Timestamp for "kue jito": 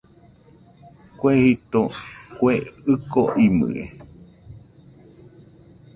1.19-1.81